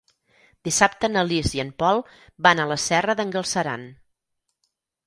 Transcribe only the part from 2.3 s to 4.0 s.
van a la Serra d'en Galceran.